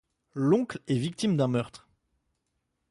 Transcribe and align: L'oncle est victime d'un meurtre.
L'oncle 0.33 0.79
est 0.87 0.97
victime 0.97 1.37
d'un 1.37 1.47
meurtre. 1.47 1.87